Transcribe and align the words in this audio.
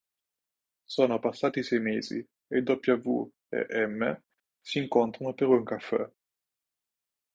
Sono 0.83 1.19
passati 1.19 1.61
sei 1.61 1.79
mesi 1.79 2.27
e 2.47 2.63
W 2.65 3.29
e 3.49 3.85
M 3.85 4.19
si 4.59 4.79
incontrano 4.79 5.35
per 5.35 5.47
un 5.49 5.63
caffè. 5.63 6.09